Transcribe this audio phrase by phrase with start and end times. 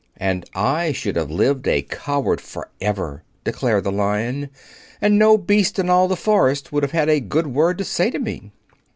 [0.17, 4.49] "And I should have lived a coward forever," declared the Lion,
[4.99, 8.09] "and no beast in all the forest would have had a good word to say
[8.09, 8.51] to me."